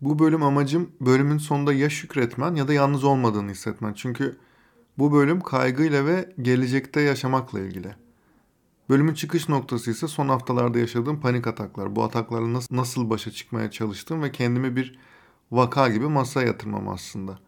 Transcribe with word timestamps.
Bu 0.00 0.18
bölüm 0.18 0.42
amacım 0.42 0.90
bölümün 1.00 1.38
sonunda 1.38 1.72
ya 1.72 1.90
şükretmen 1.90 2.54
ya 2.54 2.68
da 2.68 2.72
yalnız 2.72 3.04
olmadığını 3.04 3.50
hissetmen. 3.50 3.92
Çünkü 3.92 4.36
bu 4.98 5.12
bölüm 5.12 5.40
kaygıyla 5.40 6.06
ve 6.06 6.34
gelecekte 6.42 7.00
yaşamakla 7.00 7.60
ilgili. 7.60 7.94
Bölümün 8.88 9.14
çıkış 9.14 9.48
noktası 9.48 9.90
ise 9.90 10.08
son 10.08 10.28
haftalarda 10.28 10.78
yaşadığım 10.78 11.20
panik 11.20 11.46
ataklar. 11.46 11.96
Bu 11.96 12.04
ataklarla 12.04 12.52
nasıl, 12.52 12.76
nasıl 12.76 13.10
başa 13.10 13.30
çıkmaya 13.30 13.70
çalıştım 13.70 14.22
ve 14.22 14.32
kendimi 14.32 14.76
bir 14.76 14.98
vaka 15.50 15.88
gibi 15.88 16.08
masaya 16.08 16.46
yatırmam 16.46 16.88
aslında. 16.88 17.38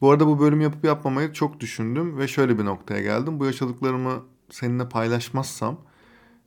Bu 0.00 0.10
arada 0.10 0.26
bu 0.26 0.40
bölüm 0.40 0.60
yapıp 0.60 0.84
yapmamayı 0.84 1.32
çok 1.32 1.60
düşündüm 1.60 2.18
ve 2.18 2.28
şöyle 2.28 2.58
bir 2.58 2.64
noktaya 2.64 3.00
geldim. 3.00 3.40
Bu 3.40 3.46
yaşadıklarımı 3.46 4.22
seninle 4.50 4.88
paylaşmazsam 4.88 5.78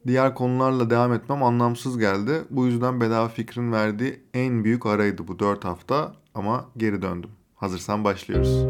diğer 0.08 0.36
konularla 0.36 0.90
devam 0.90 1.14
etmem 1.14 1.44
anlamsız 1.44 1.98
geldi. 1.98 2.42
Bu 2.50 2.66
yüzden 2.66 3.02
bedava 3.02 3.28
fikrin 3.28 3.72
verdiği 3.72 4.20
en 4.34 4.64
büyük 4.64 4.86
araydı 4.86 5.28
bu 5.28 5.40
4 5.40 5.66
hafta 5.66 6.12
ama 6.36 6.66
geri 6.78 7.02
döndüm. 7.02 7.30
Hazırsan 7.56 8.04
başlıyoruz. 8.04 8.64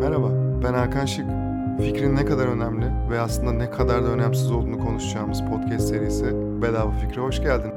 Merhaba, 0.00 0.30
ben 0.62 0.74
Hakan 0.74 1.06
Şık. 1.06 1.26
Fikrin 1.80 2.16
ne 2.16 2.24
kadar 2.24 2.46
önemli 2.46 3.10
ve 3.10 3.20
aslında 3.20 3.52
ne 3.52 3.70
kadar 3.70 4.04
da 4.04 4.08
önemsiz 4.08 4.50
olduğunu 4.50 4.78
konuşacağımız 4.78 5.40
podcast 5.40 5.88
serisi 5.88 6.24
Bedava 6.62 6.90
Fikre 6.90 7.20
hoş 7.20 7.42
geldin. 7.42 7.72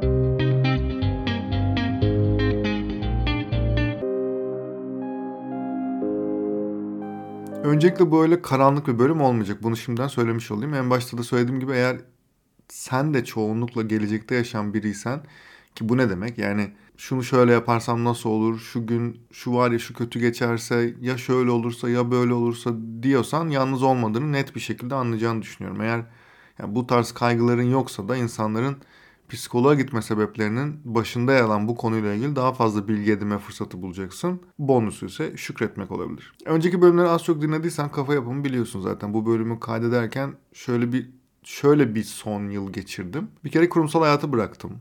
Öncelikle 7.70 8.12
böyle 8.12 8.42
karanlık 8.42 8.88
bir 8.88 9.00
bölüm 9.00 9.22
olmayacak. 9.22 9.64
Bunu 9.64 9.78
şimdiden 9.78 10.08
söylemiş 10.08 10.52
olayım. 10.52 10.74
En 10.74 10.90
başta 10.90 11.18
da 11.18 11.24
söylediğim 11.24 11.60
gibi 11.60 11.72
eğer 11.72 11.98
sen 12.70 13.14
de 13.14 13.26
çoğunlukla 13.26 13.82
gelecekte 13.82 14.36
yaşayan 14.36 14.74
biriysen 14.74 15.22
ki 15.76 15.90
bu 15.90 15.98
ne 15.98 16.10
demek? 16.10 16.38
Yani 16.38 16.72
şunu 16.98 17.24
şöyle 17.24 17.52
yaparsam 17.52 18.06
nasıl 18.06 18.30
olur? 18.30 18.60
Şu 18.60 18.88
gün 18.88 19.22
şu 19.32 19.54
var 19.54 19.72
ya 19.72 19.80
şu 19.80 19.94
kötü 19.94 20.20
geçerse 20.20 20.94
ya 21.02 21.18
şöyle 21.18 21.52
olursa 21.52 21.90
ya 21.90 22.12
böyle 22.12 22.34
olursa 22.34 22.74
diyorsan 23.04 23.50
yalnız 23.50 23.84
olmadığını 23.84 24.32
net 24.32 24.56
bir 24.56 24.60
şekilde 24.60 24.96
anlayacağını 24.96 25.42
düşünüyorum. 25.42 25.82
Eğer 25.82 26.02
yani 26.60 26.76
bu 26.76 26.88
tarz 26.88 27.12
kaygıların 27.12 27.72
yoksa 27.72 28.08
da 28.08 28.18
insanların 28.18 28.78
psikoloğa 29.30 29.74
gitme 29.74 30.02
sebeplerinin 30.02 30.80
başında 30.86 31.34
yer 31.34 31.42
alan 31.42 31.68
bu 31.68 31.76
konuyla 31.76 32.14
ilgili 32.14 32.36
daha 32.36 32.54
fazla 32.54 32.88
bilgi 32.88 33.12
edinme 33.12 33.38
fırsatı 33.38 33.82
bulacaksın. 33.82 34.42
Bonusu 34.60 35.06
ise 35.06 35.38
şükretmek 35.38 35.92
olabilir. 35.92 36.34
Önceki 36.46 36.82
bölümleri 36.82 37.08
az 37.08 37.24
çok 37.24 37.42
dinlediysen 37.42 37.92
kafa 37.92 38.14
yapımı 38.14 38.44
biliyorsun 38.44 38.82
zaten. 38.82 39.14
Bu 39.14 39.26
bölümü 39.26 39.60
kaydederken 39.60 40.34
şöyle 40.54 40.94
bir 40.94 41.10
şöyle 41.44 41.96
bir 41.96 42.04
son 42.04 42.50
yıl 42.50 42.74
geçirdim. 42.74 43.28
Bir 43.44 43.50
kere 43.50 43.70
kurumsal 43.70 44.02
hayatı 44.02 44.32
bıraktım. 44.32 44.72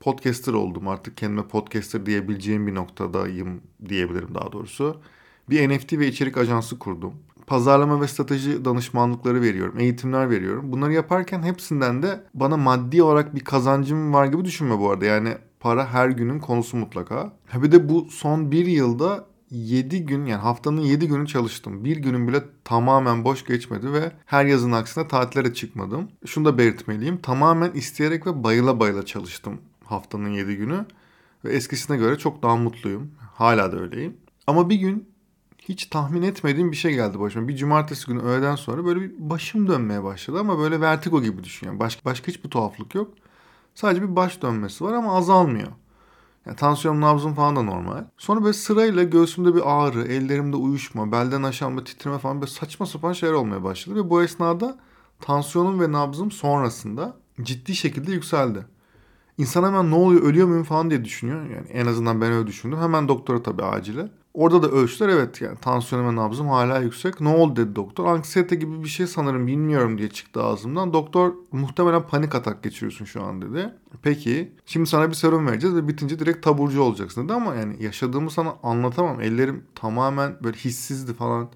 Podcaster 0.00 0.52
oldum. 0.52 0.88
Artık 0.88 1.16
kendime 1.16 1.48
podcaster 1.48 2.06
diyebileceğim 2.06 2.66
bir 2.66 2.74
noktadayım 2.74 3.60
diyebilirim 3.88 4.34
daha 4.34 4.52
doğrusu. 4.52 5.00
Bir 5.50 5.68
NFT 5.68 5.92
ve 5.92 6.08
içerik 6.08 6.36
ajansı 6.36 6.78
kurdum 6.78 7.14
pazarlama 7.46 8.00
ve 8.00 8.08
strateji 8.08 8.64
danışmanlıkları 8.64 9.42
veriyorum, 9.42 9.78
eğitimler 9.78 10.30
veriyorum. 10.30 10.72
Bunları 10.72 10.92
yaparken 10.92 11.42
hepsinden 11.42 12.02
de 12.02 12.24
bana 12.34 12.56
maddi 12.56 13.02
olarak 13.02 13.34
bir 13.34 13.40
kazancım 13.40 14.12
var 14.12 14.26
gibi 14.26 14.44
düşünme 14.44 14.78
bu 14.78 14.90
arada. 14.90 15.04
Yani 15.04 15.34
para 15.60 15.86
her 15.92 16.08
günün 16.08 16.40
konusu 16.40 16.76
mutlaka. 16.76 17.32
Ha 17.48 17.62
bir 17.62 17.72
de 17.72 17.88
bu 17.88 18.06
son 18.10 18.50
bir 18.50 18.66
yılda 18.66 19.26
7 19.50 20.06
gün 20.06 20.26
yani 20.26 20.40
haftanın 20.40 20.80
7 20.80 21.08
günü 21.08 21.26
çalıştım. 21.26 21.84
Bir 21.84 21.96
günün 21.96 22.28
bile 22.28 22.42
tamamen 22.64 23.24
boş 23.24 23.44
geçmedi 23.44 23.92
ve 23.92 24.12
her 24.26 24.44
yazın 24.44 24.72
aksine 24.72 25.08
tatillere 25.08 25.54
çıkmadım. 25.54 26.08
Şunu 26.26 26.44
da 26.44 26.58
belirtmeliyim. 26.58 27.16
Tamamen 27.16 27.70
isteyerek 27.70 28.26
ve 28.26 28.44
bayıla 28.44 28.80
bayıla 28.80 29.04
çalıştım 29.04 29.60
haftanın 29.84 30.30
7 30.30 30.56
günü. 30.56 30.86
Ve 31.44 31.52
eskisine 31.52 31.96
göre 31.96 32.18
çok 32.18 32.42
daha 32.42 32.56
mutluyum. 32.56 33.10
Hala 33.34 33.72
da 33.72 33.80
öyleyim. 33.80 34.16
Ama 34.46 34.70
bir 34.70 34.76
gün 34.76 35.08
hiç 35.68 35.86
tahmin 35.86 36.22
etmediğim 36.22 36.72
bir 36.72 36.76
şey 36.76 36.94
geldi 36.94 37.20
başıma. 37.20 37.48
Bir 37.48 37.56
cumartesi 37.56 38.06
günü 38.06 38.22
öğleden 38.22 38.56
sonra 38.56 38.84
böyle 38.84 39.00
bir 39.00 39.12
başım 39.18 39.68
dönmeye 39.68 40.04
başladı 40.04 40.40
ama 40.40 40.58
böyle 40.58 40.80
vertigo 40.80 41.22
gibi 41.22 41.44
düşün. 41.44 41.66
Yani 41.66 41.80
başka, 41.80 42.04
başka 42.04 42.28
hiçbir 42.28 42.50
tuhaflık 42.50 42.94
yok. 42.94 43.14
Sadece 43.74 44.02
bir 44.02 44.16
baş 44.16 44.42
dönmesi 44.42 44.84
var 44.84 44.92
ama 44.92 45.16
azalmıyor. 45.16 45.68
Yani 46.46 46.56
tansiyonum, 46.56 47.00
nabzım 47.00 47.34
falan 47.34 47.56
da 47.56 47.62
normal. 47.62 48.04
Sonra 48.18 48.42
böyle 48.42 48.52
sırayla 48.52 49.02
göğsümde 49.02 49.54
bir 49.54 49.62
ağrı, 49.64 50.02
ellerimde 50.02 50.56
uyuşma, 50.56 51.12
belden 51.12 51.42
aşağımda 51.42 51.84
titreme 51.84 52.18
falan 52.18 52.40
böyle 52.40 52.50
saçma 52.50 52.86
sapan 52.86 53.12
şeyler 53.12 53.34
olmaya 53.34 53.64
başladı. 53.64 53.96
Ve 53.96 54.10
bu 54.10 54.22
esnada 54.22 54.78
tansiyonum 55.20 55.80
ve 55.80 55.92
nabzım 55.92 56.30
sonrasında 56.30 57.16
ciddi 57.42 57.74
şekilde 57.74 58.12
yükseldi. 58.12 58.66
İnsan 59.38 59.64
hemen 59.64 59.90
ne 59.90 59.94
oluyor 59.94 60.22
ölüyor 60.22 60.48
muyum 60.48 60.64
falan 60.64 60.90
diye 60.90 61.04
düşünüyor. 61.04 61.50
Yani 61.50 61.68
en 61.68 61.86
azından 61.86 62.20
ben 62.20 62.32
öyle 62.32 62.46
düşündüm. 62.46 62.78
Hemen 62.78 63.08
doktora 63.08 63.42
tabii 63.42 63.62
acile. 63.62 64.08
Orada 64.36 64.62
da 64.62 64.68
ölçtüler 64.68 65.08
evet 65.08 65.40
yani 65.40 65.56
tansiyonum 65.58 66.08
ve 66.08 66.16
nabzım 66.16 66.48
hala 66.48 66.78
yüksek. 66.78 67.20
Ne 67.20 67.28
oldu 67.28 67.56
dedi 67.56 67.76
doktor. 67.76 68.06
Anksiyete 68.06 68.56
gibi 68.56 68.82
bir 68.84 68.88
şey 68.88 69.06
sanırım 69.06 69.46
bilmiyorum 69.46 69.98
diye 69.98 70.08
çıktı 70.08 70.42
ağzımdan. 70.42 70.92
Doktor 70.92 71.32
muhtemelen 71.52 72.02
panik 72.02 72.34
atak 72.34 72.62
geçiriyorsun 72.62 73.04
şu 73.04 73.22
an 73.22 73.42
dedi. 73.42 73.74
Peki 74.02 74.52
şimdi 74.66 74.86
sana 74.86 75.08
bir 75.08 75.14
serum 75.14 75.46
vereceğiz 75.46 75.76
ve 75.76 75.88
bitince 75.88 76.18
direkt 76.18 76.44
taburcu 76.44 76.82
olacaksın 76.82 77.24
dedi 77.24 77.32
ama 77.32 77.54
yani 77.54 77.82
yaşadığımı 77.82 78.30
sana 78.30 78.54
anlatamam. 78.62 79.20
Ellerim 79.20 79.64
tamamen 79.74 80.36
böyle 80.42 80.56
hissizdi 80.56 81.14
falan. 81.14 81.48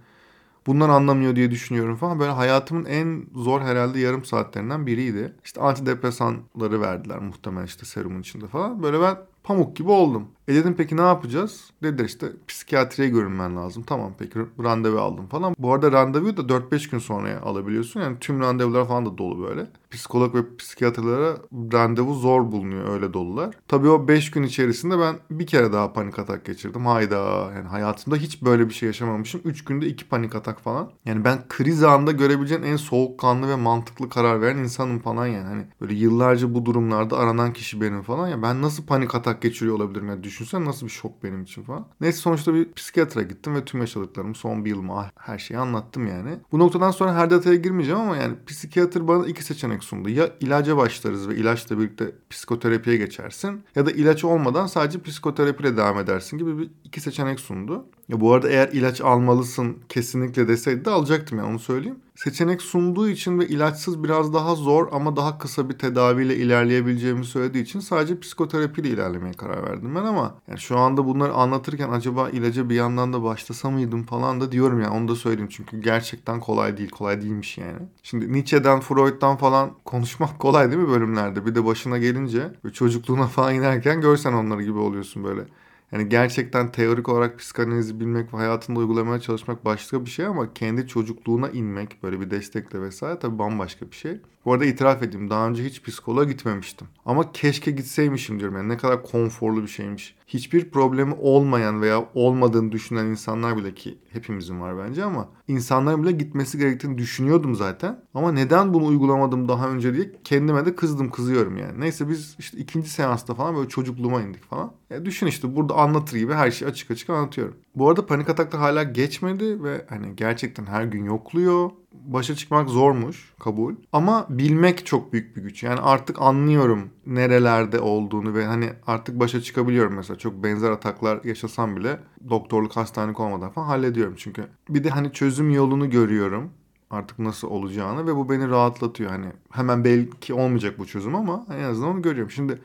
Bunlar 0.66 0.88
anlamıyor 0.88 1.36
diye 1.36 1.50
düşünüyorum 1.50 1.96
falan. 1.96 2.20
Böyle 2.20 2.32
hayatımın 2.32 2.84
en 2.84 3.26
zor 3.34 3.60
herhalde 3.60 4.00
yarım 4.00 4.24
saatlerinden 4.24 4.86
biriydi. 4.86 5.34
İşte 5.44 5.60
antidepresanları 5.60 6.80
verdiler 6.80 7.18
muhtemelen 7.18 7.66
işte 7.66 7.86
serumun 7.86 8.20
içinde 8.20 8.48
falan. 8.48 8.82
Böyle 8.82 9.00
ben 9.00 9.16
pamuk 9.42 9.76
gibi 9.76 9.90
oldum. 9.90 10.28
E 10.50 10.54
dedim 10.54 10.74
peki 10.78 10.96
ne 10.96 11.00
yapacağız? 11.00 11.70
Dediler 11.82 12.04
işte 12.04 12.26
psikiyatriye 12.48 13.08
görünmen 13.08 13.56
lazım. 13.56 13.82
Tamam 13.82 14.12
peki 14.18 14.38
randevu 14.64 14.98
aldım 14.98 15.26
falan. 15.26 15.54
Bu 15.58 15.74
arada 15.74 15.92
randevuyu 15.92 16.36
da 16.36 16.40
4-5 16.40 16.90
gün 16.90 16.98
sonra 16.98 17.40
alabiliyorsun. 17.42 18.00
Yani 18.00 18.16
tüm 18.20 18.40
randevular 18.40 18.88
falan 18.88 19.06
da 19.06 19.18
dolu 19.18 19.48
böyle. 19.48 19.66
Psikolog 19.90 20.34
ve 20.34 20.56
psikiyatrlara 20.56 21.36
randevu 21.72 22.14
zor 22.14 22.52
bulunuyor 22.52 22.88
öyle 22.92 23.12
dolular. 23.12 23.54
Tabii 23.68 23.88
o 23.88 24.08
5 24.08 24.30
gün 24.30 24.42
içerisinde 24.42 24.98
ben 24.98 25.16
bir 25.30 25.46
kere 25.46 25.72
daha 25.72 25.92
panik 25.92 26.18
atak 26.18 26.44
geçirdim. 26.44 26.86
Hayda 26.86 27.50
yani 27.56 27.68
hayatımda 27.68 28.16
hiç 28.16 28.42
böyle 28.42 28.68
bir 28.68 28.74
şey 28.74 28.86
yaşamamışım. 28.86 29.40
3 29.44 29.64
günde 29.64 29.86
2 29.86 30.08
panik 30.08 30.34
atak 30.34 30.60
falan. 30.60 30.90
Yani 31.04 31.24
ben 31.24 31.38
kriz 31.48 31.82
anında 31.82 32.12
görebileceğin 32.12 32.62
en 32.62 32.76
soğukkanlı 32.76 33.48
ve 33.48 33.56
mantıklı 33.56 34.08
karar 34.08 34.40
veren 34.40 34.58
insanım 34.58 34.98
falan 34.98 35.26
yani. 35.26 35.46
Hani 35.46 35.66
böyle 35.80 35.94
yıllarca 35.94 36.54
bu 36.54 36.66
durumlarda 36.66 37.18
aranan 37.18 37.52
kişi 37.52 37.80
benim 37.80 38.02
falan 38.02 38.28
ya. 38.28 38.42
Ben 38.42 38.62
nasıl 38.62 38.86
panik 38.86 39.14
atak 39.14 39.42
geçiriyor 39.42 39.76
olabilirim 39.76 40.08
ya 40.08 40.22
düşün 40.22 40.39
düşünsen 40.40 40.64
nasıl 40.64 40.86
bir 40.86 40.90
şok 40.90 41.22
benim 41.22 41.42
için 41.42 41.62
falan. 41.62 41.86
Neyse 42.00 42.18
sonuçta 42.18 42.54
bir 42.54 42.72
psikiyatra 42.72 43.22
gittim 43.22 43.54
ve 43.54 43.64
tüm 43.64 43.80
yaşadıklarımı 43.80 44.34
son 44.34 44.64
bir 44.64 44.70
yılma 44.70 45.10
her 45.18 45.38
şeyi 45.38 45.58
anlattım 45.58 46.06
yani. 46.06 46.36
Bu 46.52 46.58
noktadan 46.58 46.90
sonra 46.90 47.14
her 47.14 47.30
detaya 47.30 47.56
girmeyeceğim 47.56 48.00
ama 48.00 48.16
yani 48.16 48.34
psikiyatr 48.46 49.08
bana 49.08 49.26
iki 49.26 49.44
seçenek 49.44 49.84
sundu. 49.84 50.08
Ya 50.08 50.30
ilaca 50.40 50.76
başlarız 50.76 51.28
ve 51.28 51.36
ilaçla 51.36 51.78
birlikte 51.78 52.12
psikoterapiye 52.30 52.96
geçersin 52.96 53.64
ya 53.74 53.86
da 53.86 53.90
ilaç 53.90 54.24
olmadan 54.24 54.66
sadece 54.66 55.02
psikoterapiyle 55.02 55.76
devam 55.76 55.98
edersin 55.98 56.38
gibi 56.38 56.58
bir 56.58 56.70
iki 56.84 57.00
seçenek 57.00 57.40
sundu. 57.40 57.86
Ya 58.10 58.20
bu 58.20 58.32
arada 58.32 58.48
eğer 58.48 58.68
ilaç 58.68 59.00
almalısın 59.00 59.78
kesinlikle 59.88 60.48
deseydi 60.48 60.84
de 60.84 60.90
alacaktım 60.90 61.38
yani 61.38 61.48
onu 61.50 61.58
söyleyeyim. 61.58 61.98
Seçenek 62.16 62.62
sunduğu 62.62 63.08
için 63.08 63.38
ve 63.38 63.48
ilaçsız 63.48 64.04
biraz 64.04 64.34
daha 64.34 64.54
zor 64.54 64.88
ama 64.92 65.16
daha 65.16 65.38
kısa 65.38 65.68
bir 65.68 65.78
tedaviyle 65.78 66.36
ilerleyebileceğimi 66.36 67.24
söylediği 67.24 67.64
için 67.64 67.80
sadece 67.80 68.20
psikoterapiyle 68.20 68.88
ilerlemeye 68.88 69.32
karar 69.34 69.62
verdim 69.62 69.94
ben 69.94 70.04
ama 70.04 70.34
yani 70.48 70.58
şu 70.58 70.78
anda 70.78 71.04
bunları 71.04 71.32
anlatırken 71.32 71.90
acaba 71.90 72.30
ilaca 72.30 72.68
bir 72.68 72.74
yandan 72.74 73.12
da 73.12 73.22
başlasa 73.22 73.70
mıydım 73.70 74.02
falan 74.02 74.40
da 74.40 74.52
diyorum 74.52 74.80
yani 74.80 74.94
onu 74.94 75.08
da 75.08 75.16
söyleyeyim 75.16 75.50
çünkü 75.52 75.80
gerçekten 75.80 76.40
kolay 76.40 76.76
değil 76.76 76.90
kolay 76.90 77.22
değilmiş 77.22 77.58
yani. 77.58 77.78
Şimdi 78.02 78.32
Nietzsche'den 78.32 78.80
Freud'dan 78.80 79.36
falan 79.36 79.70
konuşmak 79.84 80.38
kolay 80.38 80.70
değil 80.70 80.82
mi 80.82 80.88
bölümlerde 80.88 81.46
bir 81.46 81.54
de 81.54 81.64
başına 81.64 81.98
gelince 81.98 82.52
çocukluğuna 82.72 83.26
falan 83.26 83.54
inerken 83.54 84.00
görsen 84.00 84.32
onları 84.32 84.62
gibi 84.62 84.78
oluyorsun 84.78 85.24
böyle. 85.24 85.44
Yani 85.92 86.08
gerçekten 86.08 86.72
teorik 86.72 87.08
olarak 87.08 87.38
psikanalizi 87.38 88.00
bilmek 88.00 88.34
ve 88.34 88.36
hayatında 88.36 88.78
uygulamaya 88.78 89.20
çalışmak 89.20 89.64
başka 89.64 90.04
bir 90.04 90.10
şey 90.10 90.26
ama 90.26 90.54
kendi 90.54 90.86
çocukluğuna 90.88 91.48
inmek 91.48 92.02
böyle 92.02 92.20
bir 92.20 92.30
destekle 92.30 92.82
vesaire 92.82 93.18
tabii 93.18 93.38
bambaşka 93.38 93.90
bir 93.90 93.96
şey. 93.96 94.20
Bu 94.44 94.52
arada 94.52 94.64
itiraf 94.64 95.02
edeyim 95.02 95.30
daha 95.30 95.48
önce 95.48 95.64
hiç 95.64 95.82
psikoloğa 95.82 96.24
gitmemiştim. 96.24 96.86
Ama 97.06 97.32
keşke 97.32 97.70
gitseymişim 97.70 98.38
diyorum 98.38 98.56
yani 98.56 98.68
ne 98.68 98.76
kadar 98.76 99.02
konforlu 99.02 99.62
bir 99.62 99.68
şeymiş. 99.68 100.14
Hiçbir 100.26 100.70
problemi 100.70 101.14
olmayan 101.14 101.82
veya 101.82 102.04
olmadığını 102.14 102.72
düşünen 102.72 103.06
insanlar 103.06 103.56
bile 103.56 103.74
ki 103.74 103.98
hepimizin 104.12 104.60
var 104.60 104.78
bence 104.78 105.04
ama 105.04 105.28
insanların 105.48 106.02
bile 106.02 106.12
gitmesi 106.12 106.58
gerektiğini 106.58 106.98
düşünüyordum 106.98 107.54
zaten. 107.54 108.04
Ama 108.14 108.32
neden 108.32 108.74
bunu 108.74 108.86
uygulamadım 108.86 109.48
daha 109.48 109.68
önce 109.68 109.94
diye 109.94 110.12
kendime 110.24 110.66
de 110.66 110.74
kızdım 110.74 111.10
kızıyorum 111.10 111.56
yani. 111.56 111.80
Neyse 111.80 112.08
biz 112.08 112.36
işte 112.38 112.58
ikinci 112.58 112.90
seansta 112.90 113.34
falan 113.34 113.56
böyle 113.56 113.68
çocukluğuma 113.68 114.22
indik 114.22 114.44
falan. 114.44 114.72
Ya 114.90 115.04
düşün 115.04 115.26
işte 115.26 115.56
burada 115.56 115.74
anlatır 115.74 116.16
gibi 116.16 116.32
her 116.32 116.50
şeyi 116.50 116.70
açık 116.70 116.90
açık 116.90 117.10
anlatıyorum. 117.10 117.56
Bu 117.74 117.88
arada 117.88 118.06
panik 118.06 118.28
atakta 118.28 118.60
hala 118.60 118.82
geçmedi 118.82 119.64
ve 119.64 119.86
hani 119.88 120.16
gerçekten 120.16 120.66
her 120.66 120.84
gün 120.84 121.04
yokluyor. 121.04 121.70
Başa 121.92 122.34
çıkmak 122.34 122.68
zormuş 122.68 123.34
kabul. 123.40 123.74
Ama 123.92 124.26
bilmek 124.30 124.86
çok 124.86 125.12
büyük 125.12 125.36
bir 125.36 125.42
güç. 125.42 125.62
Yani 125.62 125.80
artık 125.80 126.22
anlıyorum 126.22 126.90
nerelerde 127.06 127.80
olduğunu 127.80 128.34
ve 128.34 128.46
hani 128.46 128.70
artık 128.86 129.20
başa 129.20 129.40
çıkabiliyorum 129.40 129.94
mesela. 129.94 130.18
Çok 130.18 130.44
benzer 130.44 130.70
ataklar 130.70 131.24
yaşasam 131.24 131.76
bile 131.76 132.00
doktorluk 132.28 132.76
hastanelik 132.76 133.20
olmadan 133.20 133.50
falan 133.50 133.66
hallediyorum. 133.66 134.14
Çünkü 134.16 134.46
bir 134.68 134.84
de 134.84 134.90
hani 134.90 135.12
çözüm 135.12 135.50
yolunu 135.50 135.90
görüyorum 135.90 136.50
artık 136.90 137.18
nasıl 137.18 137.48
olacağını 137.48 138.06
ve 138.06 138.16
bu 138.16 138.30
beni 138.30 138.48
rahatlatıyor. 138.48 139.10
Hani 139.10 139.26
hemen 139.50 139.84
belki 139.84 140.34
olmayacak 140.34 140.78
bu 140.78 140.86
çözüm 140.86 141.14
ama 141.14 141.46
en 141.58 141.62
azından 141.62 141.90
onu 141.90 142.02
görüyorum. 142.02 142.30
Şimdi 142.30 142.58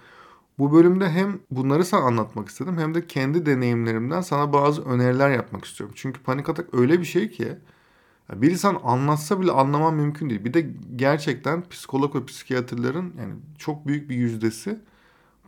bu 0.59 0.73
bölümde 0.73 1.09
hem 1.09 1.39
bunları 1.51 1.85
sana 1.85 2.01
anlatmak 2.01 2.49
istedim 2.49 2.77
hem 2.77 2.93
de 2.93 3.07
kendi 3.07 3.45
deneyimlerimden 3.45 4.21
sana 4.21 4.53
bazı 4.53 4.85
öneriler 4.85 5.29
yapmak 5.29 5.65
istiyorum. 5.65 5.95
Çünkü 5.97 6.23
panik 6.23 6.49
atak 6.49 6.73
öyle 6.73 6.99
bir 6.99 7.05
şey 7.05 7.29
ki 7.29 7.57
bir 8.33 8.51
insan 8.51 8.79
anlatsa 8.83 9.41
bile 9.41 9.51
anlamam 9.51 9.95
mümkün 9.95 10.29
değil. 10.29 10.45
Bir 10.45 10.53
de 10.53 10.69
gerçekten 10.95 11.69
psikolog 11.69 12.15
ve 12.15 12.25
psikiyatrların 12.25 13.13
yani 13.19 13.33
çok 13.57 13.87
büyük 13.87 14.09
bir 14.09 14.15
yüzdesi 14.15 14.79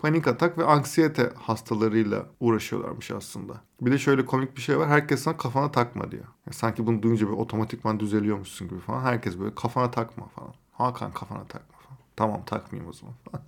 panik 0.01 0.27
atak 0.27 0.57
ve 0.57 0.65
anksiyete 0.65 1.33
hastalarıyla 1.35 2.25
uğraşıyorlarmış 2.39 3.11
aslında. 3.11 3.61
Bir 3.81 3.91
de 3.91 3.97
şöyle 3.97 4.25
komik 4.25 4.57
bir 4.57 4.61
şey 4.61 4.77
var. 4.79 4.89
Herkes 4.89 5.21
sana 5.23 5.37
kafana 5.37 5.71
takma 5.71 6.11
diyor. 6.11 6.23
Yani 6.23 6.53
sanki 6.53 6.87
bunu 6.87 7.01
duyunca 7.01 7.27
bir 7.27 7.33
otomatikman 7.33 7.99
düzeliyormuşsun 7.99 8.69
gibi 8.69 8.79
falan. 8.79 9.01
Herkes 9.01 9.39
böyle 9.39 9.55
kafana 9.55 9.91
takma 9.91 10.27
falan. 10.27 10.53
Hakan 10.73 11.11
kafana 11.13 11.43
takma 11.43 11.77
falan. 11.79 11.97
Tamam 12.15 12.45
takmayayım 12.45 12.89
o 12.89 12.93
zaman 12.93 13.15
falan. 13.31 13.45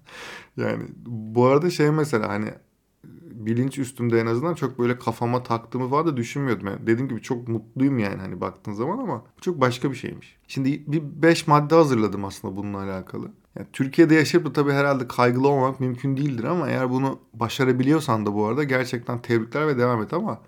yani 0.70 0.84
bu 1.06 1.46
arada 1.46 1.70
şey 1.70 1.92
mesela 1.92 2.30
hani 2.30 2.54
bilinç 3.32 3.78
üstümde 3.78 4.20
en 4.20 4.26
azından 4.26 4.54
çok 4.54 4.80
böyle 4.80 5.00
kafama 5.00 5.44
taktığımı 5.44 5.90
falan 5.90 6.08
da 6.08 6.18
düşünmüyordum. 6.18 6.68
Yani 6.68 6.88
dediğim 6.88 7.10
gibi 7.10 7.22
çok 7.22 7.48
mutluyum 7.48 8.00
yani 8.00 8.18
hani 8.22 8.42
baktığın 8.42 8.74
zaman 8.74 8.98
ama 8.98 9.24
çok 9.42 9.62
başka 9.62 9.92
bir 9.92 9.96
şeymiş. 9.96 10.38
Şimdi 10.48 10.84
bir 10.88 11.02
5 11.04 11.48
madde 11.48 11.76
hazırladım 11.76 12.26
aslında 12.26 12.58
bununla 12.58 12.78
alakalı. 12.84 13.32
Yani 13.56 13.68
Türkiye'de 13.74 14.16
yaşayıp 14.16 14.48
da 14.48 14.54
tabii 14.54 14.72
herhalde 14.72 15.08
kaygılı 15.08 15.48
olmak 15.48 15.80
mümkün 15.80 16.18
değildir 16.18 16.44
ama 16.44 16.70
eğer 16.70 16.90
bunu 16.90 17.20
başarabiliyorsan 17.34 18.26
da 18.26 18.34
bu 18.34 18.46
arada 18.46 18.64
gerçekten 18.64 19.22
tebrikler 19.22 19.68
ve 19.68 19.78
devam 19.78 20.02
et 20.02 20.14
ama 20.14 20.42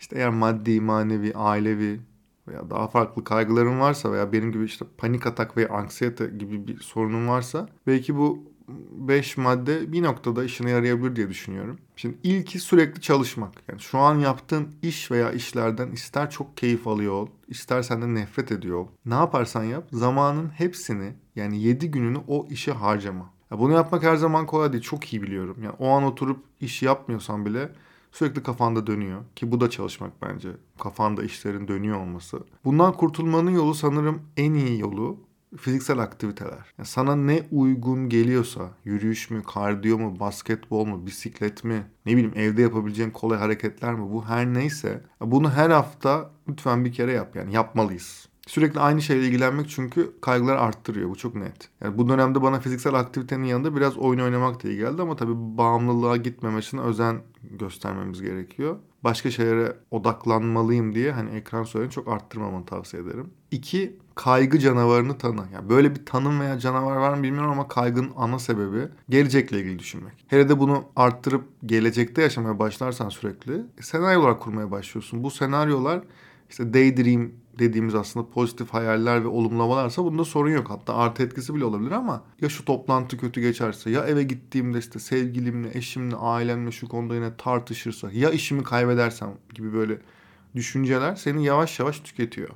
işte 0.00 0.16
eğer 0.16 0.30
maddi, 0.30 0.80
manevi, 0.80 1.34
ailevi 1.34 2.00
veya 2.48 2.70
daha 2.70 2.88
farklı 2.88 3.24
kaygıların 3.24 3.80
varsa 3.80 4.12
veya 4.12 4.32
benim 4.32 4.52
gibi 4.52 4.64
işte 4.64 4.84
panik 4.98 5.26
atak 5.26 5.56
veya 5.56 5.68
anksiyete 5.68 6.26
gibi 6.26 6.66
bir 6.66 6.80
sorunun 6.80 7.28
varsa 7.28 7.68
belki 7.86 8.16
bu 8.16 8.55
5 8.68 9.36
madde 9.36 9.92
bir 9.92 10.02
noktada 10.02 10.44
işine 10.44 10.70
yarayabilir 10.70 11.16
diye 11.16 11.28
düşünüyorum. 11.28 11.78
Şimdi 11.96 12.18
ilki 12.22 12.58
sürekli 12.58 13.00
çalışmak. 13.00 13.52
Yani 13.68 13.80
şu 13.80 13.98
an 13.98 14.18
yaptığın 14.18 14.68
iş 14.82 15.10
veya 15.10 15.32
işlerden 15.32 15.90
ister 15.90 16.30
çok 16.30 16.56
keyif 16.56 16.86
alıyor 16.86 17.12
ol, 17.12 17.28
ister 17.48 17.82
senden 17.82 18.14
nefret 18.14 18.52
ediyor 18.52 18.78
ol. 18.78 18.86
Ne 19.06 19.14
yaparsan 19.14 19.64
yap 19.64 19.88
zamanın 19.92 20.48
hepsini 20.48 21.14
yani 21.36 21.62
7 21.62 21.90
gününü 21.90 22.18
o 22.28 22.46
işe 22.50 22.72
harcama. 22.72 23.30
Ya 23.50 23.58
bunu 23.58 23.72
yapmak 23.72 24.02
her 24.02 24.16
zaman 24.16 24.46
kolay 24.46 24.72
değil. 24.72 24.82
Çok 24.82 25.12
iyi 25.12 25.22
biliyorum. 25.22 25.56
Yani 25.62 25.74
o 25.78 25.88
an 25.88 26.04
oturup 26.04 26.44
iş 26.60 26.82
yapmıyorsan 26.82 27.46
bile 27.46 27.72
sürekli 28.12 28.42
kafanda 28.42 28.86
dönüyor. 28.86 29.20
Ki 29.36 29.52
bu 29.52 29.60
da 29.60 29.70
çalışmak 29.70 30.22
bence. 30.22 30.48
Kafanda 30.78 31.22
işlerin 31.22 31.68
dönüyor 31.68 32.00
olması. 32.00 32.40
Bundan 32.64 32.92
kurtulmanın 32.92 33.50
yolu 33.50 33.74
sanırım 33.74 34.22
en 34.36 34.54
iyi 34.54 34.80
yolu 34.80 35.16
fiziksel 35.56 35.98
aktiviteler. 35.98 36.74
Yani 36.78 36.86
sana 36.86 37.16
ne 37.16 37.42
uygun 37.52 38.08
geliyorsa 38.08 38.70
yürüyüş 38.84 39.30
mü, 39.30 39.42
kardiyo 39.42 39.98
mu, 39.98 40.20
basketbol 40.20 40.84
mu, 40.84 41.06
bisiklet 41.06 41.64
mi, 41.64 41.86
ne 42.06 42.12
bileyim 42.12 42.32
evde 42.36 42.62
yapabileceğin 42.62 43.10
kolay 43.10 43.38
hareketler 43.38 43.94
mi 43.94 44.12
bu 44.12 44.24
her 44.24 44.54
neyse 44.54 45.02
bunu 45.20 45.50
her 45.50 45.70
hafta 45.70 46.30
lütfen 46.48 46.84
bir 46.84 46.92
kere 46.92 47.12
yap 47.12 47.36
yani 47.36 47.54
yapmalıyız. 47.54 48.28
Sürekli 48.46 48.80
aynı 48.80 49.02
şeyle 49.02 49.26
ilgilenmek 49.26 49.68
çünkü 49.68 50.12
kaygılar 50.20 50.56
arttırıyor. 50.56 51.10
Bu 51.10 51.16
çok 51.16 51.34
net. 51.34 51.68
Yani 51.80 51.98
bu 51.98 52.08
dönemde 52.08 52.42
bana 52.42 52.60
fiziksel 52.60 52.94
aktivitenin 52.94 53.44
yanında 53.44 53.76
biraz 53.76 53.96
oyun 53.96 54.20
oynamak 54.20 54.64
da 54.64 54.68
iyi 54.68 54.78
geldi 54.78 55.02
ama 55.02 55.16
tabii 55.16 55.34
bağımlılığa 55.36 56.16
gitmemesine 56.16 56.80
özen 56.80 57.20
göstermemiz 57.50 58.22
gerekiyor. 58.22 58.76
Başka 59.04 59.30
şeylere 59.30 59.76
odaklanmalıyım 59.90 60.94
diye 60.94 61.12
hani 61.12 61.30
ekran 61.30 61.64
süreni 61.64 61.90
çok 61.90 62.08
arttırmamanı 62.08 62.66
tavsiye 62.66 63.02
ederim. 63.02 63.30
İki, 63.50 63.96
kaygı 64.14 64.58
canavarını 64.58 65.18
tanı. 65.18 65.44
Yani 65.52 65.68
böyle 65.68 65.94
bir 65.94 66.06
tanım 66.06 66.40
veya 66.40 66.58
canavar 66.58 66.96
var 66.96 67.14
mı 67.14 67.22
bilmiyorum 67.22 67.50
ama 67.50 67.68
kaygının 67.68 68.12
ana 68.16 68.38
sebebi 68.38 68.88
gelecekle 69.08 69.60
ilgili 69.60 69.78
düşünmek. 69.78 70.24
Hele 70.26 70.48
de 70.48 70.58
bunu 70.58 70.84
arttırıp 70.96 71.44
gelecekte 71.66 72.22
yaşamaya 72.22 72.58
başlarsan 72.58 73.08
sürekli 73.08 73.62
senaryolar 73.80 74.40
kurmaya 74.40 74.70
başlıyorsun. 74.70 75.24
Bu 75.24 75.30
senaryolar 75.30 76.02
işte 76.50 76.74
daydream 76.74 77.30
dediğimiz 77.58 77.94
aslında 77.94 78.30
pozitif 78.30 78.70
hayaller 78.70 79.24
ve 79.24 79.28
olumlamalarsa 79.28 80.04
bunda 80.04 80.24
sorun 80.24 80.50
yok. 80.50 80.70
Hatta 80.70 80.94
artı 80.94 81.22
etkisi 81.22 81.54
bile 81.54 81.64
olabilir 81.64 81.90
ama 81.90 82.22
ya 82.40 82.48
şu 82.48 82.64
toplantı 82.64 83.18
kötü 83.18 83.40
geçerse 83.40 83.90
ya 83.90 84.06
eve 84.06 84.22
gittiğimde 84.22 84.78
işte 84.78 84.98
sevgilimle, 84.98 85.70
eşimle, 85.74 86.16
ailemle 86.16 86.72
şu 86.72 86.88
konuda 86.88 87.14
yine 87.14 87.36
tartışırsa 87.36 88.10
ya 88.12 88.30
işimi 88.30 88.62
kaybedersem 88.62 89.34
gibi 89.54 89.72
böyle 89.72 89.98
düşünceler 90.54 91.14
seni 91.14 91.44
yavaş 91.44 91.80
yavaş 91.80 92.00
tüketiyor. 92.00 92.50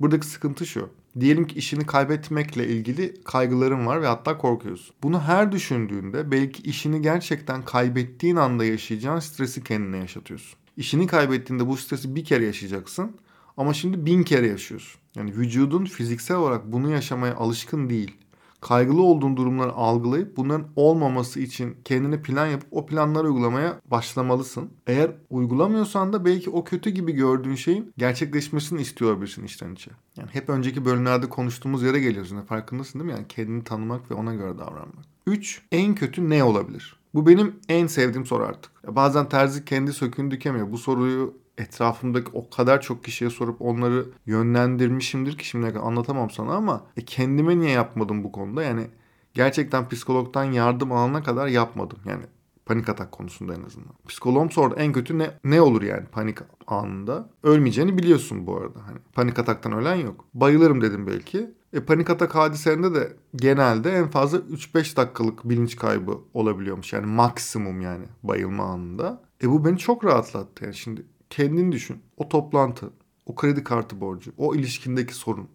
Buradaki 0.00 0.26
sıkıntı 0.26 0.66
şu. 0.66 0.88
Diyelim 1.20 1.46
ki 1.46 1.58
işini 1.58 1.86
kaybetmekle 1.86 2.68
ilgili 2.68 3.14
kaygıların 3.24 3.86
var 3.86 4.02
ve 4.02 4.06
hatta 4.06 4.38
korkuyorsun. 4.38 4.94
Bunu 5.02 5.20
her 5.20 5.52
düşündüğünde 5.52 6.30
belki 6.30 6.62
işini 6.62 7.02
gerçekten 7.02 7.64
kaybettiğin 7.64 8.36
anda 8.36 8.64
yaşayacağın 8.64 9.18
stresi 9.18 9.64
kendine 9.64 9.96
yaşatıyorsun. 9.96 10.58
İşini 10.76 11.06
kaybettiğinde 11.06 11.66
bu 11.66 11.76
stresi 11.76 12.14
bir 12.16 12.24
kere 12.24 12.44
yaşayacaksın 12.44 13.16
ama 13.56 13.74
şimdi 13.74 14.06
bin 14.06 14.22
kere 14.22 14.46
yaşıyorsun. 14.46 15.00
Yani 15.16 15.36
vücudun 15.36 15.84
fiziksel 15.84 16.36
olarak 16.36 16.72
bunu 16.72 16.90
yaşamaya 16.90 17.36
alışkın 17.36 17.90
değil. 17.90 18.16
Kaygılı 18.60 19.02
olduğun 19.02 19.36
durumları 19.36 19.72
algılayıp 19.72 20.36
bunların 20.36 20.66
olmaması 20.76 21.40
için 21.40 21.76
kendine 21.84 22.22
plan 22.22 22.46
yapıp 22.46 22.68
o 22.70 22.86
planları 22.86 23.26
uygulamaya 23.26 23.80
başlamalısın. 23.90 24.70
Eğer 24.86 25.10
uygulamıyorsan 25.30 26.12
da 26.12 26.24
belki 26.24 26.50
o 26.50 26.64
kötü 26.64 26.90
gibi 26.90 27.12
gördüğün 27.12 27.54
şeyin 27.54 27.92
gerçekleşmesini 27.98 28.80
istiyor 28.80 29.10
olabilirsin 29.10 29.44
içten 29.44 29.72
içe. 29.72 29.90
Yani 30.16 30.28
hep 30.32 30.48
önceki 30.48 30.84
bölümlerde 30.84 31.28
konuştuğumuz 31.28 31.82
yere 31.82 32.00
geliyorsun. 32.00 32.40
Farkındasın 32.40 32.98
değil 32.98 33.12
mi? 33.12 33.16
Yani 33.16 33.28
kendini 33.28 33.64
tanımak 33.64 34.10
ve 34.10 34.14
ona 34.14 34.34
göre 34.34 34.58
davranmak. 34.58 35.04
3. 35.26 35.62
En 35.72 35.94
kötü 35.94 36.30
ne 36.30 36.44
olabilir? 36.44 36.96
Bu 37.14 37.26
benim 37.26 37.54
en 37.68 37.86
sevdiğim 37.86 38.26
soru 38.26 38.44
artık. 38.44 38.72
Ya 38.86 38.96
bazen 38.96 39.28
terzi 39.28 39.64
kendi 39.64 39.92
söküğünü 39.92 40.30
dikemiyor. 40.30 40.72
Bu 40.72 40.78
soruyu 40.78 41.34
etrafımdaki 41.58 42.30
o 42.32 42.50
kadar 42.50 42.80
çok 42.80 43.04
kişiye 43.04 43.30
sorup 43.30 43.62
onları 43.62 44.06
yönlendirmişimdir 44.26 45.38
ki 45.38 45.46
şimdiye 45.46 45.72
kadar 45.72 45.86
anlatamam 45.86 46.30
sana 46.30 46.54
ama 46.54 46.86
e, 46.96 47.04
kendime 47.04 47.58
niye 47.58 47.70
yapmadım 47.70 48.24
bu 48.24 48.32
konuda? 48.32 48.62
Yani 48.62 48.86
gerçekten 49.34 49.88
psikologdan 49.88 50.44
yardım 50.44 50.92
alana 50.92 51.22
kadar 51.22 51.46
yapmadım. 51.46 51.98
Yani 52.06 52.22
panik 52.66 52.88
atak 52.88 53.12
konusunda 53.12 53.54
en 53.54 53.62
azından. 53.62 53.92
Psikoloğum 54.08 54.50
sordu 54.50 54.74
en 54.78 54.92
kötü 54.92 55.18
ne 55.18 55.30
ne 55.44 55.60
olur 55.60 55.82
yani 55.82 56.06
panik 56.12 56.38
anında? 56.66 57.30
Ölmeyeceğini 57.42 57.98
biliyorsun 57.98 58.46
bu 58.46 58.56
arada. 58.56 58.86
Hani 58.86 58.98
panik 59.12 59.38
ataktan 59.38 59.72
ölen 59.72 59.94
yok. 59.94 60.24
Bayılırım 60.34 60.80
dedim 60.80 61.06
belki. 61.06 61.50
E, 61.72 61.80
panik 61.80 62.10
atak 62.10 62.34
hadiselerinde 62.34 62.94
de 62.94 63.16
genelde 63.36 63.90
en 63.92 64.08
fazla 64.08 64.38
3-5 64.38 64.96
dakikalık 64.96 65.48
bilinç 65.48 65.76
kaybı 65.76 66.18
olabiliyormuş. 66.34 66.92
Yani 66.92 67.06
maksimum 67.06 67.80
yani 67.80 68.04
bayılma 68.22 68.64
anında. 68.64 69.22
E 69.42 69.50
bu 69.50 69.64
beni 69.64 69.78
çok 69.78 70.04
rahatlattı. 70.04 70.64
Yani 70.64 70.74
şimdi 70.74 71.06
kendini 71.32 71.72
düşün. 71.72 72.02
O 72.16 72.28
toplantı, 72.28 72.90
o 73.26 73.34
kredi 73.34 73.64
kartı 73.64 74.00
borcu, 74.00 74.32
o 74.36 74.54
ilişkindeki 74.54 75.14
sorun. 75.14 75.48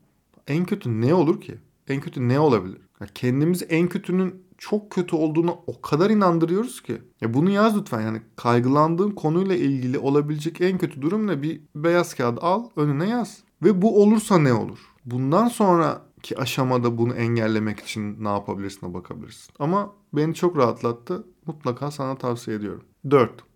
En 0.48 0.65
kötü 0.65 1.01
ne 1.01 1.13
olur 1.13 1.41
ki? 1.41 1.55
En 1.88 2.01
kötü 2.01 2.27
ne 2.27 2.39
olabilir? 2.39 2.81
Ya 3.01 3.07
kendimizi 3.15 3.65
en 3.65 3.88
kötünün 3.88 4.43
çok 4.57 4.91
kötü 4.91 5.15
olduğunu 5.15 5.57
o 5.67 5.81
kadar 5.81 6.10
inandırıyoruz 6.10 6.81
ki. 6.81 7.01
Ya 7.22 7.34
bunu 7.34 7.50
yaz 7.50 7.77
lütfen 7.77 8.01
yani 8.01 8.22
kaygılandığın 8.36 9.12
konuyla 9.12 9.55
ilgili 9.55 10.00
olabilecek 10.00 10.62
en 10.62 10.77
kötü 10.77 11.01
durum 11.01 11.27
ne? 11.27 11.41
Bir 11.41 11.62
beyaz 11.75 12.13
kağıt 12.13 12.43
al 12.43 12.69
önüne 12.75 13.10
yaz. 13.10 13.43
Ve 13.63 13.81
bu 13.81 14.03
olursa 14.03 14.38
ne 14.38 14.53
olur? 14.53 14.79
Bundan 15.05 15.48
sonraki 15.48 16.38
aşamada 16.38 16.98
bunu 16.98 17.13
engellemek 17.13 17.79
için 17.79 18.24
ne 18.24 18.29
yapabilirsin 18.29 18.93
bakabilirsin. 18.93 19.53
Ama 19.60 19.93
beni 20.13 20.36
çok 20.36 20.57
rahatlattı. 20.57 21.27
Mutlaka 21.46 21.91
sana 21.91 22.17
tavsiye 22.17 22.57
ediyorum. 22.57 22.84
4. 23.12 23.47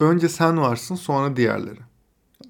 Önce 0.00 0.28
sen 0.28 0.60
varsın 0.60 0.94
sonra 0.94 1.36
diğerleri. 1.36 1.80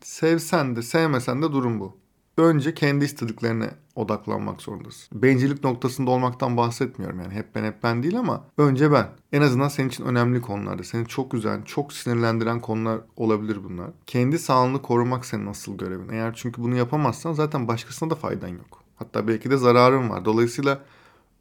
Sevsen 0.03 0.77
de 0.77 0.83
sevmesen 0.83 1.43
de 1.43 1.53
durum 1.53 1.81
bu. 1.81 1.97
Önce 2.37 2.75
kendi 2.75 3.05
istediklerine 3.05 3.71
odaklanmak 3.95 4.63
zorundasın. 4.63 5.23
Bencillik 5.23 5.65
noktasında 5.65 6.11
olmaktan 6.11 6.57
bahsetmiyorum 6.57 7.21
yani 7.21 7.35
hep 7.35 7.55
ben 7.55 7.65
hep 7.65 7.83
ben 7.83 8.03
değil 8.03 8.19
ama 8.19 8.45
önce 8.59 8.93
ben. 8.93 9.09
En 9.33 9.43
azından 9.43 9.69
senin 9.69 9.89
için 9.89 10.05
önemli 10.05 10.41
konularda. 10.41 10.85
Seni 10.85 11.07
çok 11.07 11.35
üzen, 11.35 11.63
çok 11.63 11.93
sinirlendiren 11.93 12.61
konular 12.61 13.01
olabilir 13.17 13.59
bunlar. 13.65 13.91
Kendi 14.07 14.39
sağlığını 14.39 14.83
korumak 14.83 15.27
senin 15.27 15.47
asıl 15.47 15.79
görevin. 15.79 16.09
Eğer 16.09 16.35
çünkü 16.35 16.63
bunu 16.63 16.77
yapamazsan 16.77 17.33
zaten 17.33 17.69
başkasına 17.69 18.11
da 18.11 18.15
faydan 18.15 18.49
yok. 18.49 18.83
Hatta 18.97 19.29
belki 19.29 19.51
de 19.51 19.57
zararın 19.57 20.11
var. 20.11 20.25
Dolayısıyla 20.25 20.81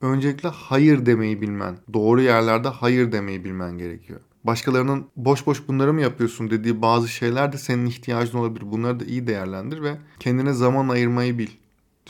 öncelikle 0.02 0.50
hayır 0.50 1.06
demeyi 1.06 1.42
bilmen, 1.42 1.78
doğru 1.94 2.22
yerlerde 2.22 2.68
hayır 2.68 3.12
demeyi 3.12 3.44
bilmen 3.44 3.78
gerekiyor 3.78 4.20
başkalarının 4.44 5.08
boş 5.16 5.48
boş 5.48 5.68
bunları 5.68 5.94
mı 5.94 6.02
yapıyorsun 6.02 6.50
dediği 6.50 6.82
bazı 6.82 7.08
şeyler 7.08 7.54
de 7.54 7.58
senin 7.58 7.86
ihtiyacın 7.86 8.38
olabilir. 8.38 8.72
Bunları 8.72 9.00
da 9.00 9.06
iyi 9.06 9.28
değerlendir 9.28 9.82
ve 9.82 9.98
kendine 10.20 10.54
zaman 10.54 10.90
ayırmayı 10.90 11.38
bil. 11.38 11.50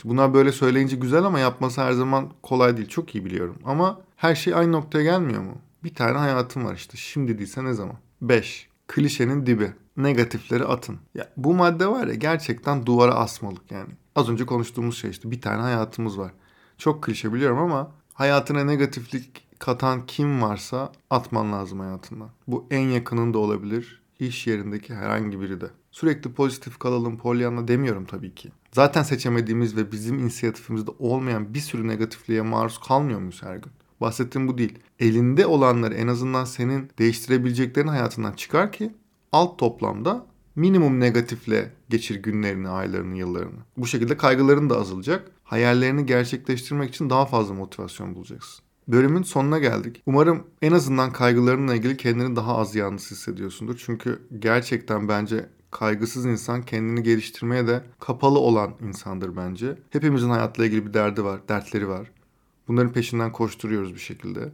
Bunlar 0.04 0.34
böyle 0.34 0.52
söyleyince 0.52 0.96
güzel 0.96 1.24
ama 1.24 1.40
yapması 1.40 1.80
her 1.80 1.92
zaman 1.92 2.32
kolay 2.42 2.76
değil. 2.76 2.88
Çok 2.88 3.14
iyi 3.14 3.24
biliyorum. 3.24 3.56
Ama 3.64 4.00
her 4.16 4.34
şey 4.34 4.54
aynı 4.54 4.72
noktaya 4.72 5.02
gelmiyor 5.04 5.42
mu? 5.42 5.58
Bir 5.84 5.94
tane 5.94 6.18
hayatım 6.18 6.64
var 6.64 6.74
işte. 6.74 6.96
Şimdi 6.96 7.38
değilse 7.38 7.64
ne 7.64 7.72
zaman? 7.72 7.96
5. 8.22 8.68
Klişenin 8.86 9.46
dibi. 9.46 9.72
Negatifleri 9.96 10.64
atın. 10.64 10.98
Ya 11.14 11.28
bu 11.36 11.54
madde 11.54 11.86
var 11.86 12.06
ya 12.06 12.14
gerçekten 12.14 12.86
duvara 12.86 13.14
asmalık 13.14 13.72
yani. 13.72 13.90
Az 14.16 14.28
önce 14.28 14.46
konuştuğumuz 14.46 14.98
şey 14.98 15.10
işte 15.10 15.30
bir 15.30 15.40
tane 15.40 15.62
hayatımız 15.62 16.18
var. 16.18 16.32
Çok 16.78 17.02
klişe 17.02 17.32
biliyorum 17.32 17.58
ama 17.58 17.92
hayatına 18.14 18.64
negatiflik 18.64 19.47
katan 19.58 20.06
kim 20.06 20.42
varsa 20.42 20.92
atman 21.10 21.52
lazım 21.52 21.80
hayatından. 21.80 22.30
Bu 22.46 22.66
en 22.70 22.88
yakının 22.88 23.34
da 23.34 23.38
olabilir. 23.38 24.02
İş 24.18 24.46
yerindeki 24.46 24.94
herhangi 24.94 25.40
biri 25.40 25.60
de. 25.60 25.70
Sürekli 25.90 26.32
pozitif 26.32 26.78
kalalım 26.78 27.18
Pollyanna 27.18 27.68
demiyorum 27.68 28.04
tabii 28.04 28.34
ki. 28.34 28.52
Zaten 28.72 29.02
seçemediğimiz 29.02 29.76
ve 29.76 29.92
bizim 29.92 30.18
inisiyatifimizde 30.18 30.90
olmayan 30.98 31.54
bir 31.54 31.60
sürü 31.60 31.88
negatifliğe 31.88 32.42
maruz 32.42 32.78
kalmıyor 32.78 33.18
muyuz 33.18 33.42
her 33.42 33.56
gün? 33.56 33.72
Bahsettiğim 34.00 34.48
bu 34.48 34.58
değil. 34.58 34.78
Elinde 34.98 35.46
olanları 35.46 35.94
en 35.94 36.08
azından 36.08 36.44
senin 36.44 36.90
değiştirebileceklerin 36.98 37.88
hayatından 37.88 38.32
çıkar 38.32 38.72
ki 38.72 38.94
alt 39.32 39.58
toplamda 39.58 40.26
minimum 40.56 41.00
negatifle 41.00 41.72
geçir 41.88 42.22
günlerini, 42.22 42.68
aylarını, 42.68 43.16
yıllarını. 43.18 43.60
Bu 43.76 43.86
şekilde 43.86 44.16
kaygıların 44.16 44.70
da 44.70 44.78
azalacak. 44.78 45.30
Hayallerini 45.44 46.06
gerçekleştirmek 46.06 46.90
için 46.90 47.10
daha 47.10 47.26
fazla 47.26 47.54
motivasyon 47.54 48.14
bulacaksın. 48.14 48.67
Bölümün 48.88 49.22
sonuna 49.22 49.58
geldik. 49.58 50.02
Umarım 50.06 50.46
en 50.62 50.72
azından 50.72 51.12
kaygılarınla 51.12 51.74
ilgili 51.74 51.96
kendini 51.96 52.36
daha 52.36 52.56
az 52.56 52.74
yalnız 52.74 53.10
hissediyorsundur. 53.10 53.82
Çünkü 53.84 54.22
gerçekten 54.38 55.08
bence 55.08 55.46
kaygısız 55.70 56.26
insan 56.26 56.62
kendini 56.62 57.02
geliştirmeye 57.02 57.66
de 57.66 57.82
kapalı 58.00 58.38
olan 58.38 58.74
insandır 58.80 59.36
bence. 59.36 59.78
Hepimizin 59.90 60.30
hayatla 60.30 60.66
ilgili 60.66 60.86
bir 60.86 60.94
derdi 60.94 61.24
var, 61.24 61.40
dertleri 61.48 61.88
var. 61.88 62.10
Bunların 62.68 62.92
peşinden 62.92 63.32
koşturuyoruz 63.32 63.94
bir 63.94 64.00
şekilde. 64.00 64.52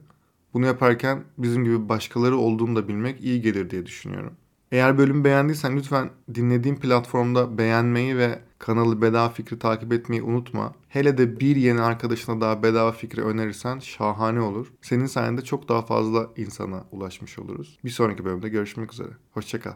Bunu 0.54 0.66
yaparken 0.66 1.24
bizim 1.38 1.64
gibi 1.64 1.88
başkaları 1.88 2.36
olduğunu 2.36 2.76
da 2.76 2.88
bilmek 2.88 3.20
iyi 3.20 3.42
gelir 3.42 3.70
diye 3.70 3.86
düşünüyorum. 3.86 4.32
Eğer 4.74 4.98
bölümü 4.98 5.24
beğendiysen 5.24 5.76
lütfen 5.76 6.10
dinlediğin 6.34 6.76
platformda 6.76 7.58
beğenmeyi 7.58 8.18
ve 8.18 8.38
kanalı 8.58 9.02
Bedava 9.02 9.28
Fikri 9.28 9.58
takip 9.58 9.92
etmeyi 9.92 10.22
unutma. 10.22 10.74
Hele 10.88 11.18
de 11.18 11.40
bir 11.40 11.56
yeni 11.56 11.80
arkadaşına 11.80 12.40
daha 12.40 12.62
Bedava 12.62 12.92
Fikri 12.92 13.22
önerirsen 13.22 13.78
şahane 13.78 14.40
olur. 14.40 14.72
Senin 14.82 15.06
sayende 15.06 15.42
çok 15.42 15.68
daha 15.68 15.82
fazla 15.82 16.30
insana 16.36 16.84
ulaşmış 16.92 17.38
oluruz. 17.38 17.78
Bir 17.84 17.90
sonraki 17.90 18.24
bölümde 18.24 18.48
görüşmek 18.48 18.92
üzere. 18.92 19.10
Hoşçakal. 19.30 19.72